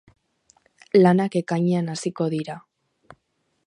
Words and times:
Lanak 1.03 1.37
ekainean 1.43 1.93
hasiko 1.97 2.31
dira. 2.39 2.61